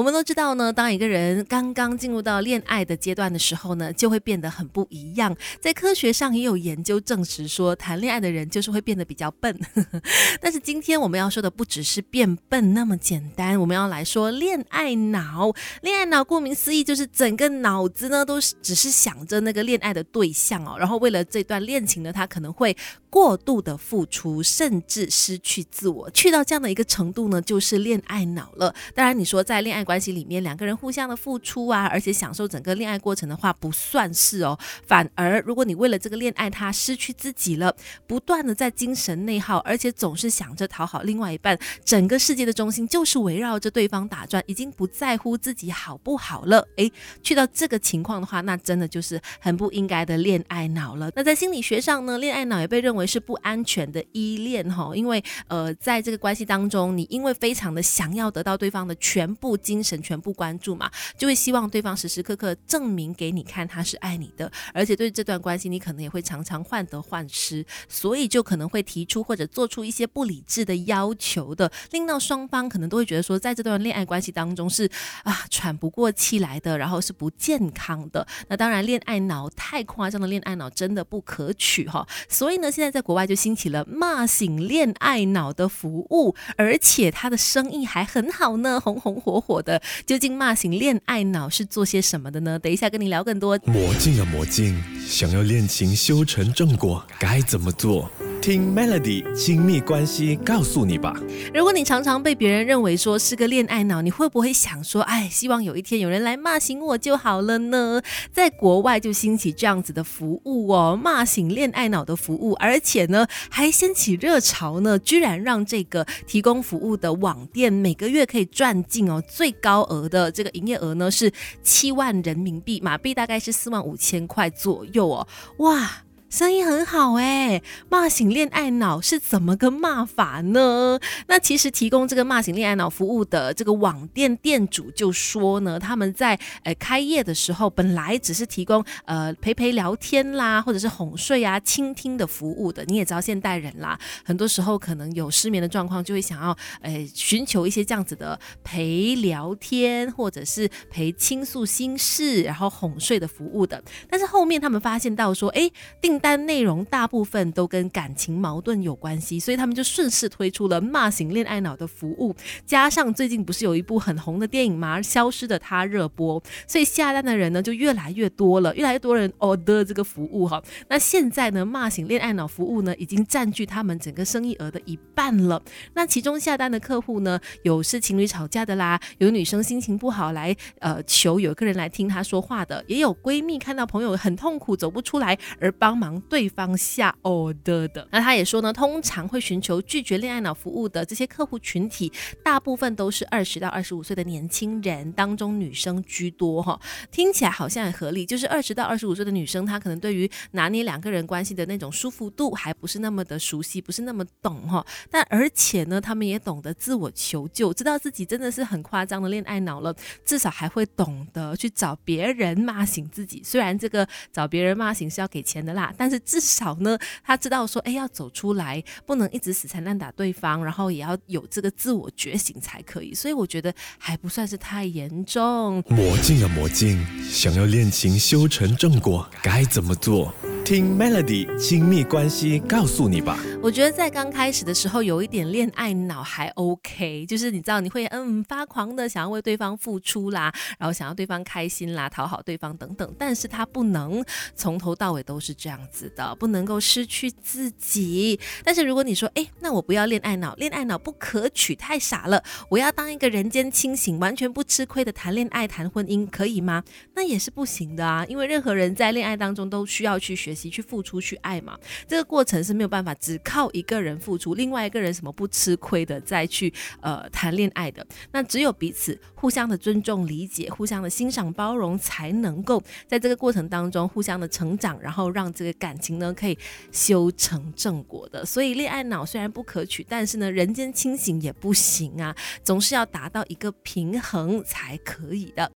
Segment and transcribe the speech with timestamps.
[0.00, 5.36] 我们都知道呢，当一个人刚刚进入到恋爱的阶段的时候呢，就会变得很不一样。
[5.60, 9.54] 在科学上也有研究证实说，谈恋爱的人就是会变得比较笨。
[10.40, 15.52] 但是今天我们要说的不只是变笨那么简单，我们要来说恋爱脑。
[15.82, 22.74] 恋爱脑顾名思义就是整个脑子呢都是只是想着那个恋爱的对象哦，然后为了这段恋情呢，他可能会
[23.10, 28.74] 过度的付出，甚至失去自我，去到这样的一个程度呢，就是恋爱脑了。
[28.94, 34.56] 当然，你说在恋爱关系里面，两个人互相的付出啊，而且享受整个恋爱过程的话，不算是哦。
[34.86, 37.74] 反而，如果你为了这个恋爱他失去自己了，
[38.06, 46.64] 不断的在精神内耗，而且总是想着讨好另外一半，整个世界的中心就是围绕着对方打转，已经不在乎自己好不好了。
[46.76, 51.10] 诶，去到这个情况的话，那真的就是很不应该的恋爱脑了。
[51.16, 74.86] 那在心理学上呢，恋爱脑也被认为是不安全的依恋哈，因为呃，在这个关系当中，你因为非常的想要得到对方的全部精精神、全部关注嘛，就会希望对方时时刻刻证明给你看他是爱你的，而且对这段关系你可能也会常常患得患失，所以就可能会提出或者做出一些不理智的要求的，令到双方可能都会觉得说，在这段恋爱关系当中是
[75.24, 78.26] 啊喘不过气来的，然后是不健康的。
[78.48, 82.06] 那当然，恋爱脑太夸张的恋爱脑真的不可取哈。
[82.28, 89.80] 所以呢，现在在国外就兴起了骂醒恋爱脑的服务，而且它的生意还很好呢，红红火火的。
[90.06, 92.58] 究竟骂醒恋爱脑是做些什么的呢？
[92.58, 93.58] 等一下跟你聊更多。
[93.66, 98.10] 魔镜啊魔镜，想要恋情修成正果，该怎么做？
[98.40, 101.14] 听 Melody 亲密关系告诉你吧。
[101.52, 108.00] 如果你常常被别人认为说是个恋爱脑，你会不会想说，哎，希望有一天有人来骂醒我就好了呢？
[108.32, 121.30] 在国外就兴起这样子的服务哦，骂醒恋爱脑的服务，而且呢还掀起热潮呢，居然让这个提供服务的网店每个月可以赚进哦最高额的这个营业额呢是
[121.62, 126.04] 七万人民币，马币大概是四万五千块左右哦，哇！
[126.30, 131.00] 生意很好哎，骂醒恋爱脑是怎么个骂法呢？
[131.26, 142.84] 那其实提供这个骂醒恋爱脑服务的这个网店店主就说呢，他们在呃开业的时候本来只是提供呃陪陪聊天啦，或者是哄睡啊、倾听的服务的。
[142.84, 153.82] 你也知道现代人啦，很多时候可能有失眠的状况，就会想要呃寻求一些这样子的陪聊天或者是陪倾诉心事，然后哄睡的服务的。
[154.08, 155.68] 但是后面他们发现到说，哎
[156.00, 156.19] 定。
[156.22, 162.34] 但内容大部分都跟感情矛盾有关系，所以他们就顺势推出了骂醒恋爱脑的服务。
[162.66, 164.98] 加上最近不是有一部很红的电影吗？
[165.02, 170.62] 《消失的他》热播，所以下单的人呢就越来越多了，越来越多人 order 这个服务哈。
[170.88, 175.62] 那现在呢，骂醒恋爱脑服务呢已经占据他们整个生意额的一半了。
[175.94, 186.09] 那其中下单的客户呢，有是情侣吵架的啦，有女生心情不好来呃求有个人来听她说话的，也有闺蜜看到朋友很痛苦走不出来而帮忙。
[186.22, 192.10] 对方下 order 的，那他也说呢，通常会寻求拒绝恋爱脑服务的这些客户群体，
[192.42, 196.80] 大部分都是二十到二十五岁的年轻人，当中女生居多哈。
[197.10, 204.84] 听起来好像很合理，就是二十到二十五岁的女生，她可能对于拿捏两个人关系的那种舒服度还不是那么的熟悉，不是那么懂哈。
[205.10, 209.94] 但而且呢，他们也懂得自我求救，知道自己真的是很夸张的恋爱脑了，
[210.24, 213.42] 至少还会懂得去找别人骂醒自己。
[213.44, 215.92] 虽然这个找别人骂醒是要给钱的啦。
[216.00, 223.12] 但是至少呢，他知道说，哎，要走出来，不能一直死缠烂打对方，然后也要有这个自我觉醒才可以。
[223.12, 225.84] 所以我觉得还不算是太严重。
[225.88, 230.32] 魔镜啊魔镜，想要恋情修成正果，该怎么做？
[230.64, 233.38] 听 Melody 亲密关系告诉你吧。
[233.62, 243.14] 我觉得在刚开始的时候有一点恋爱脑还 OK，就是你知道你会嗯发狂的想要为对方付出啦，然后想要对方开心啦，讨好对方等等。
[243.18, 244.24] 但是他不能
[244.56, 248.38] 从头到尾都是这样子的，不能够失去自己。
[248.64, 256.82] 但是如果你说哎，那我不要恋爱脑，恋爱脑不可取，太傻了，我要当一个人间清醒，完全不吃亏的谈恋爱谈婚姻，可以吗？
[257.14, 260.50] 那也是不行的啊，因为任何人在恋爱当中都需要去学。
[260.50, 261.78] 学习去付出去爱嘛，
[262.08, 268.06] 这个过程是没有办法只靠一个人付出，另外一个人什么不吃亏的再去呃谈恋爱的。
[268.30, 276.56] 那只有彼此互相的尊重、理解、互相的欣赏、包容，才能够在这个过程当中互相的成长，然后让这个感情呢可以
[276.92, 278.46] 修成正果的。
[278.46, 282.32] 所以恋爱脑虽然不可取，但是呢人间清醒也不行啊，
[282.62, 285.68] 总是要达到一个平衡才可以的。